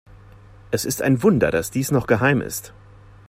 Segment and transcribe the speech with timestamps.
[0.71, 2.73] Es ist ein Wunder, dass dies noch geheim ist.